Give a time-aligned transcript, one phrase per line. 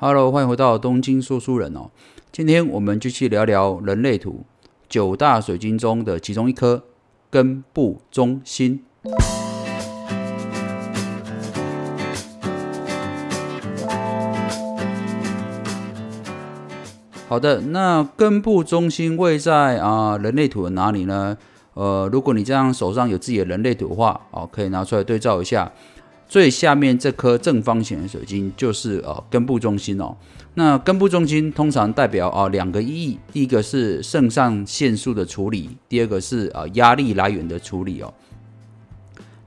[0.00, 1.90] Hello，欢迎回到东京说书人哦。
[2.30, 4.44] 今天我们继续聊聊人类图
[4.88, 6.84] 九大水晶中的其中一颗
[7.28, 8.84] 根部中心。
[17.26, 21.36] 好的，那根部中心位在啊人类图的哪里呢？
[21.74, 25.72] 呃，如果你这样手上有自己的人类图的话，哦，可以拿出来对照一下。
[26.28, 30.14] 最下面这颗正方形的水晶就是呃根部中心哦。
[30.54, 38.12] 那根部中心通常代表啊两个意义，第一个是肾上腺素的处理，第二个是啊压力来源的处理哦。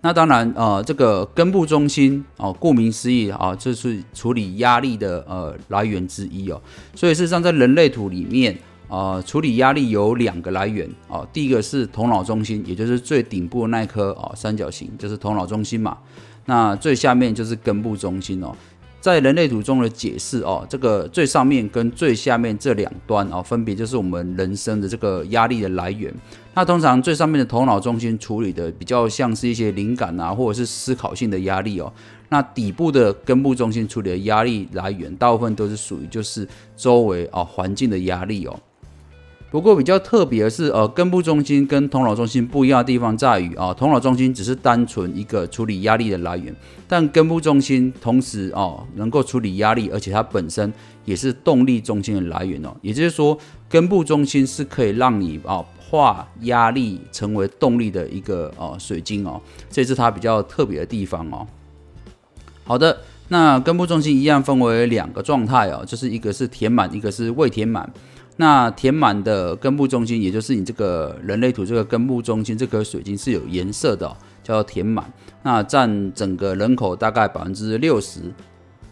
[0.03, 6.59] 那当然，呃，这个根部中心哦，顾名思义啊，这是处理压力的呃来源之一哦。
[6.95, 8.57] 所以事实上，在人类图里面，
[8.87, 11.27] 呃，处理压力有两个来源哦。
[11.31, 15.95] 第一个是头脑中心，也就是最顶部的那颗哦，三角形就是头脑中心嘛。
[16.45, 18.55] 那最下面就是根部中心哦。
[18.99, 26.13] 在人类图中的解释哦，这个最上面跟最下面这两端哦，分别就是我们人生的这个压力的来源。
[26.53, 31.91] 那通常最上面的头脑中心处理的比较像是一些灵感啊，或者是思考性的压力哦。
[32.29, 38.59] 那底部的根部中心处理的压力来源，大部分都是属于就是周围啊环境的压力哦。
[39.51, 46.55] 不过比较特别的是，呃，根部中心跟头脑中心不一样的地方在于啊，头脑中心只是单纯一个处理压力的来源，
[46.87, 50.71] 但根部中心同时哦能够处理压力，而且它本身
[51.03, 52.73] 也是动力中心的来源哦。
[52.81, 61.45] 也就是说，根部中心是可以让你啊化压力成为动力的一个哦水晶哦，这是它比较特别的地方哦。
[62.63, 67.91] 好的，那根部中心一样分为两个状态哦，就是一个是填满，一个是未填满。
[68.41, 75.13] 那填满的根部中心，也就是你这个人类图这个根部中心这颗水晶是有颜色的，叫填满。
[75.43, 78.33] 那占整个人口大概百分之六十，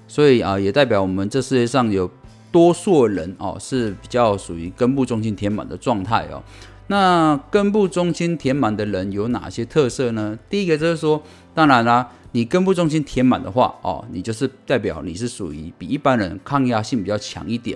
[0.08, 2.08] 所以啊，也代表我们这世界上有
[2.52, 6.44] 多数人哦是比较属于根部中心填满的状态哦。
[6.86, 10.38] 那根部中心填满的人有哪些特色呢？
[10.48, 11.24] 第一个就是说，
[11.56, 17.76] 当然啦，你根部中心填满的话哦，你就是代表你是属于比一般人抗压性比较强一点。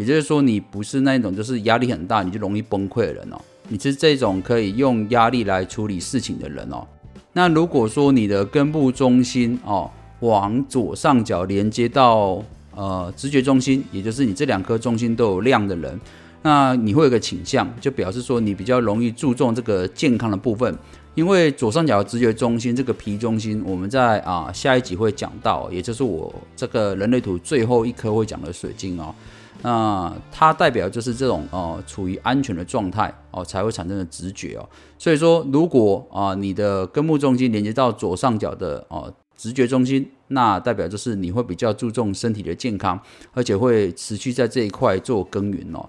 [0.00, 3.38] 也就是说，你不是那种就是压力很大你就容易崩溃的人哦，
[3.68, 6.86] 你是这种可以用压力来处理事情的人哦。
[7.34, 9.90] 那如果说你的根部中心哦
[10.20, 12.42] 往左上角连接到
[12.74, 16.00] 呃直觉中心，也就是你这两颗中心都有亮的人，
[16.40, 20.74] 那你会有个倾向，就表示说你比较容易注重这个健康的部分，
[21.14, 29.14] 因为左上角直觉中心这个皮中心，我们在啊下一集会讲到，也就是我这个人类图最后一颗会讲的水晶哦。
[29.62, 34.66] 那它代表就是这种呃处于安全的状态哦，才会产生的直觉哦。
[34.98, 42.98] 所以说，如果啊你的根部中心连接到左上角的哦直觉中心，那代表就是你会比较注重身体的健康，
[43.34, 45.86] 而且会持续在这一块做耕耘哦。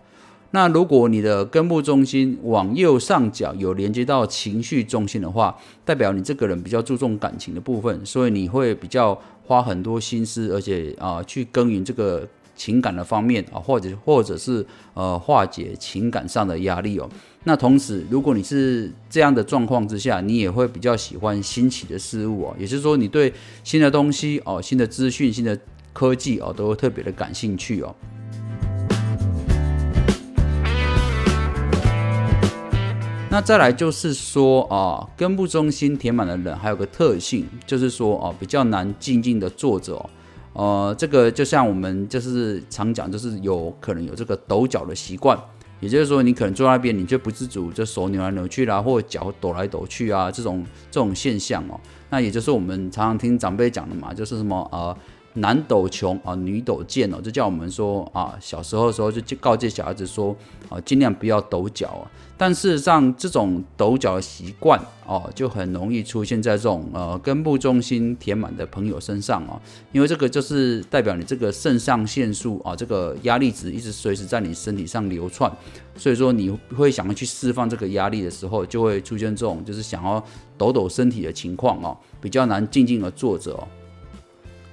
[0.52, 12.28] 那如果你的根部中心往右上角有连接到情绪中心的话，代表你这个人比较注重感情的部分，所以你会比较花很多心思，而且啊去耕耘这个。
[12.61, 14.63] 情感的方面啊，或者或者是
[14.94, 17.09] 呃化解情感上的压力哦。
[17.44, 22.55] 那同时，如果你是这样的状况之下，你也会比较喜欢新奇的事物哦。
[22.59, 23.33] 也就是说，你对
[23.63, 25.57] 新的东西哦、新的资讯、新的
[25.91, 27.95] 科技哦，都会特别的感兴趣哦。
[33.31, 40.07] 那再来就是说啊，根部中心填满的人还有个特性，就是说哦，比较难静静的坐着哦。
[40.53, 45.39] 呃，这个就像我们就是常讲，就是有可能有这个抖脚的习惯，
[45.79, 51.79] 也就是说，你可能坐那边，你就不自主，就手扭来扭去啦，或脚抖来抖去啊，这种这种现象哦，
[52.09, 54.95] 那也就是我们常常听长辈讲的嘛，就是什么呃。
[55.34, 60.36] 男抖穷啊，女抖贱哦，就叫我们说啊，小时候的时候就告诫小孩子说
[60.69, 62.03] 啊，尽量不要抖脚啊。
[62.38, 75.52] 但事实上，这种抖脚的习惯哦，就很容易出现在这种呃根部中心填满的朋友身上哦，因为这个就是代表你这个肾上腺素啊，这个压力值一直随时在你身体上流窜，
[75.96, 80.23] 所以说你会想要去释放这个压力的时候，就会出现这种就是想要
[80.58, 83.67] 抖抖身体的情况哦，比较难静静的坐着哦。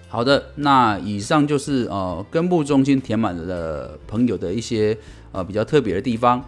[0.08, 4.96] 好的，那以上就是呃根部中心填满了的朋友的一些
[5.32, 6.42] 呃比较特别的地方。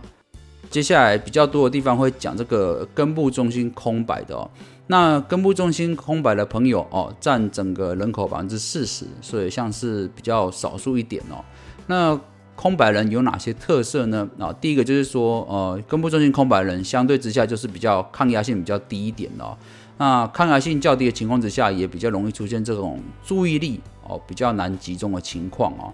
[0.71, 4.51] 接下来比较多的地方会讲这个根部中心空白的哦。
[4.87, 11.45] 那根部中心空白的朋友哦，占整个人口百分之四十，所以像是比较少数一点哦。
[11.87, 12.19] 那
[12.61, 14.29] 空白人有哪些特色呢？
[14.39, 19.57] 啊，第一个就是说，呃，根部中心空白人相对之下就是比较抗压性比较低一点哦。
[19.97, 25.91] 那抗压性较低的情况之下，也比较容易出现这种注意力哦比较难集中的情况哦。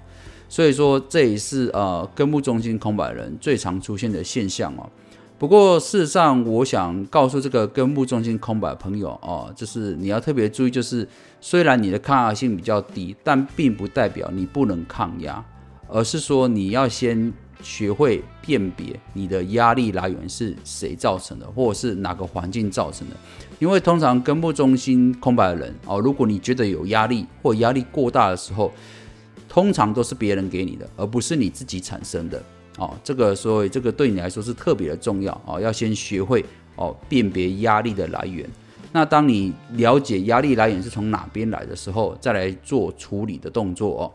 [0.48, 4.90] 所以说，这也是呃根部中心空白人最常出现的现象哦。
[5.38, 11.06] 不过事实上，我想告诉这个根部中心空白朋友哦，就是你要特别注意，就是
[11.40, 15.44] 虽然你的抗压性比较低，但并不代表你不能抗压，
[15.88, 17.32] 而是说你要先。
[17.62, 23.16] 学会辨别你的压力来源是谁造成的，或者是哪个环境造成的。
[23.58, 28.70] 因为通常根部中心空白的人哦，如果你觉得有压力或压力过大的时候，
[29.48, 32.40] 通常都是别人给你的，而不是你自己产生的
[32.76, 32.94] 哦。
[33.02, 36.44] 这个所以这个对你来说是特别的重要哦，要先学会
[36.76, 38.48] 哦辨别压力的来源。
[38.92, 44.12] 那当你了解压力来源是从哪边来的时候，再来做处理的动作哦。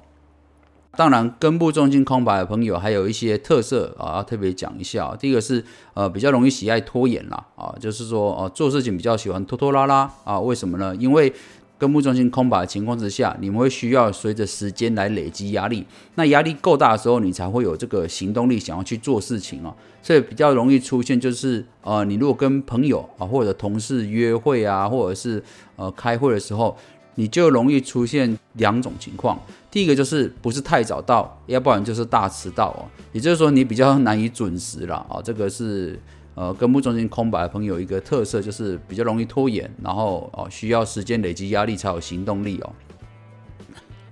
[0.98, 5.16] 当然，根部中心空白的朋友还有一些特色啊，要特别讲一下。
[5.18, 10.38] 第一个是呃比较容易喜爱拖延啦，啊，就是说呃做事情比较喜欢拖拖拉拉啊。
[10.38, 10.94] 为什么呢？
[10.98, 11.32] 因为
[11.78, 15.86] 根部中心空白的情况之下，你们会需要随着时间来累积压力。
[16.16, 19.74] 那压力够大的时候，你才会有这个行动力，想要去做事情啊。
[20.02, 25.42] 所以比较容易出现就是呃，你如果跟朋友啊或者同事约会啊，或者是
[25.78, 26.78] 呃开会的时候。
[27.16, 32.88] 你就容易出现两种情况，第一个就是不是太早到，要不然就是大迟到哦。
[33.12, 35.22] 也就是说，你比较难以准时了啊。
[35.24, 36.00] 这个是
[36.36, 42.74] 呃根部中心空白的朋友一个特色，就是比较容易拖延，然后哦需要时间累积压力才有行动力哦。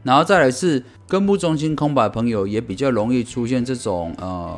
[0.03, 4.57] 然后再来是根部中心空白的朋友也比较容易出现这种呃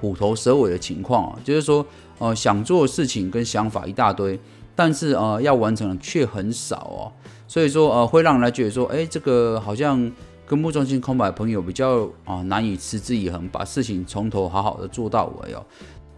[0.00, 1.84] 虎头蛇尾的情况啊，就是说
[2.18, 4.38] 呃想做的事情跟想法一大堆，
[4.74, 7.12] 但是呃要完成的却很少哦。
[7.46, 10.10] 所以说，呃，会让人觉得说，哎，这个好像
[10.46, 15.64] 根部中心空白的朋友比较啊难以持之以恒，把事情从头好好的做到尾哦。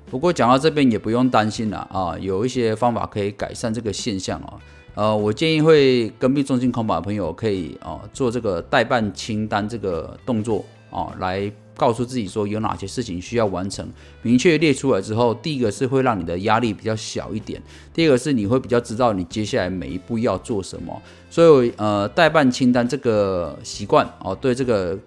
[0.08, 4.54] 不过讲到这边也不用担心了啊，有一些方法可以改善这个现象哦。
[4.94, 11.52] 呃，我建议会根部中心空白的朋友可以啊做这个代办清单这个动作啊来。
[11.76, 13.86] 告诉自己说有哪些事情需要完成，
[14.22, 17.62] 明确列出来之后，第一个是会让你的压力比较小一点，
[17.92, 21.02] 第二个是你会比较知道你接下来每一步要做什么。
[21.30, 24.98] 所以，呃，代办清单这个习惯哦，对这个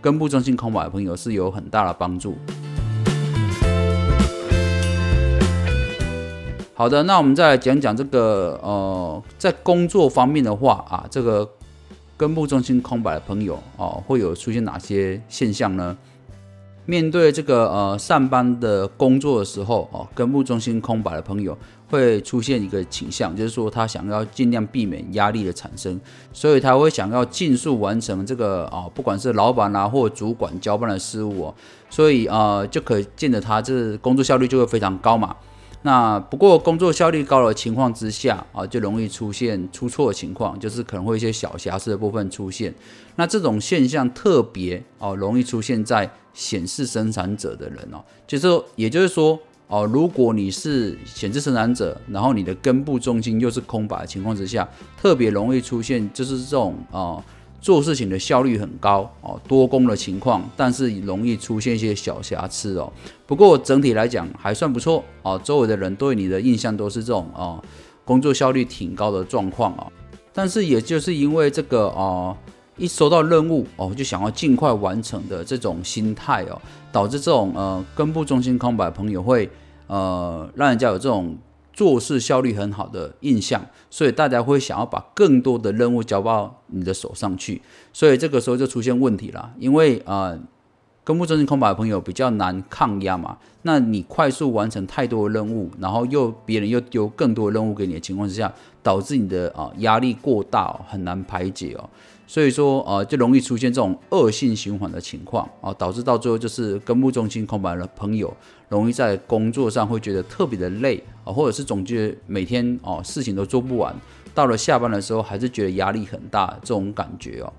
[0.00, 2.36] 根部中心空白的朋友是有很大的帮助。
[6.74, 11.48] 好的，那我们再来讲讲这个呃，在工作方面的话啊，这个。
[12.20, 15.96] 根部中心空白的朋友哦，会有出现哪些现象呢？
[16.84, 21.56] 面对这个呃上班的工作的时候哦，根部中心空白的朋友
[21.88, 25.98] 会出现一个倾向，就是说他想要尽量避免压力的产生，
[26.30, 31.54] 所以他会想要尽速完成这个啊，不管是老板啊或主管交办的事务哦，
[31.88, 35.34] 所以啊就可见得他这工作效率就会非常高嘛。
[35.82, 42.74] 那不过工作效率高的情况之下啊，就容易出现出错的情况，就是可能会一些小瑕疵的部分出现。
[43.16, 48.46] 那这种现象特别哦，容易出现在显示生产者的人哦，就是，
[48.76, 49.38] 也就是说
[49.68, 54.68] 哦，如果你是显示生产者，然后你的根部中心又是空白的情况之下，
[55.00, 57.24] 特别容易出现就是这种啊。
[57.60, 62.90] 做事情的效率很高哦，多工的情况，但是容易出现一些小瑕疵哦。
[63.26, 67.62] 不过整体来讲还算不错哦，周围的人对你的印象都是这种哦，
[68.04, 69.86] 工作效率挺高的状况啊。
[70.32, 72.34] 但是也就是因为这个哦，
[72.78, 79.50] 一收到任务哦，就想要尽快完成的这种心态哦，导致这种呃根部中心空白朋友会
[79.86, 81.36] 呃让人家有这种。
[81.80, 89.50] 做事效率很好的印象，所以大家会想要把更多的任务交到你的手上去，所以这个时候就出现问题了。
[89.58, 90.38] 因为啊，
[91.02, 101.88] 根部中心空白的朋友比较难抗压嘛，那你快速完成太多任务，然后又别人又丢更多任务给你的情况之下，导致你的啊压力过大，很难排解哦。
[102.30, 108.32] 所以说，呃，就容易出现这种恶性循环的情况啊，导致到最后就是根部中心空白的朋友，
[108.68, 113.92] 容易在工作上会觉得特别的累啊，或者是总觉得每天哦事情都做不完，
[114.32, 117.52] 到了下班的时候还是觉得压力很大这种感觉哦。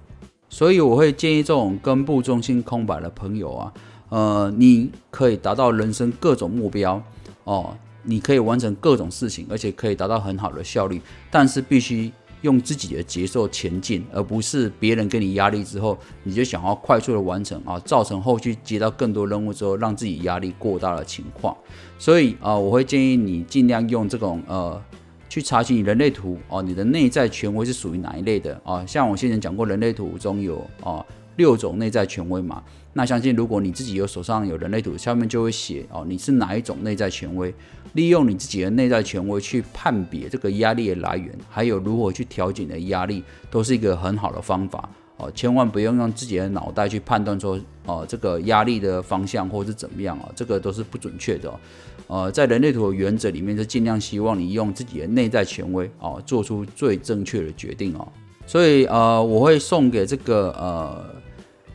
[0.48, 3.74] 所以我会建议这种根部中心空白的朋友啊，
[4.08, 7.04] 呃，你可以达到人生各种目标
[7.44, 12.10] 哦，你可以完成各种事情，而且可以达到很好的效率，但是必须。
[12.42, 21.56] 用自己的节奏前进，而不是别人给你压力之后，你就想要快速的完成啊，造成后续接到更多任务之后，让自己压力过大的情况。
[21.98, 24.82] 所以啊，我会建议你尽量用这种呃，
[25.30, 28.86] 去查询你人类图哦，你的内在权威是属于哪一类的啊？
[28.86, 31.06] 像我先前讲过，人类图中有啊
[31.38, 32.64] 六种内在权威嘛。
[32.94, 37.54] 那相信如果你自己有手上有人类图，下面就会写哦，你是哪一种内在权威？
[37.94, 45.32] 利用你自己的内在权威去判别这个压力的来源，还有如何去调节你的压力，都是一个很好的方法哦。
[45.34, 51.50] 千万不用用自己的脑袋去判断说哦，这个压力的方向或是怎么样啊，这个都是不准确的。
[51.50, 51.60] 哦
[52.08, 58.06] 呃，在人类图的原则里面，是尽量希望你用自己的内在权威哦，做出最正确的决定哦。
[58.46, 61.21] 所以呃，我会送给这个呃。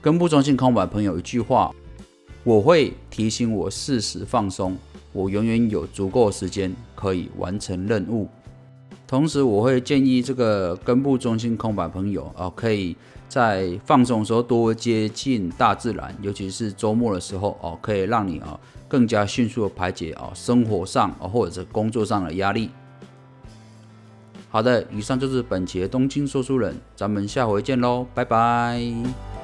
[0.07, 1.75] 根部中心空白朋友一句话，
[2.45, 4.79] 我会提醒我适时放松，
[5.13, 8.29] 我永远有足够时间可以完成任务。
[9.09, 12.95] 同时，我会建议这个根部中心空白朋友啊，可以
[13.29, 22.71] 在放松的时候多接近大自然，尤其是周末的时候哦，可以让你啊更加迅速的排解啊生活上啊或者工作上的压力。
[24.51, 29.36] 好的，以上就是本期的东京说书人，咱们下回见喽，拜拜。